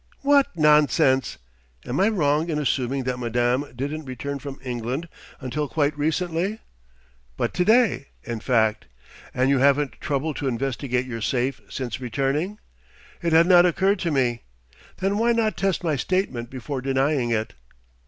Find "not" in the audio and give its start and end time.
13.45-13.67, 15.33-15.55